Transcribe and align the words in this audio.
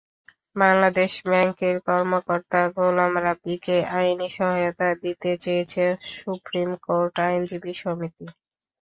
বাংলাদেশ 0.55 1.11
ব্যাংকের 1.25 1.75
কর্মকর্তা 1.87 2.61
গোলাম 2.75 3.13
রাব্বীকে 3.25 3.77
আইনি 3.97 4.27
সহায়তা 4.29 4.87
দিতে 5.03 5.31
চেয়েছে 5.43 5.83
সুপ্রিম 6.13 6.69
কোর্ট 6.85 7.13
আইনজীবী 7.27 7.73
সমিতি। 7.81 8.25